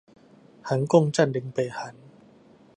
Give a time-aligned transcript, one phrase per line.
[0.63, 1.93] 韓共占領北韓